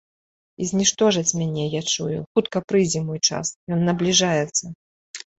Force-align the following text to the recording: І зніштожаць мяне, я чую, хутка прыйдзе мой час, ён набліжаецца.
І 0.63 0.67
зніштожаць 0.69 1.35
мяне, 1.41 1.65
я 1.73 1.81
чую, 1.95 2.17
хутка 2.39 2.61
прыйдзе 2.73 2.99
мой 3.09 3.19
час, 3.29 3.51
ён 3.77 3.85
набліжаецца. 3.91 4.65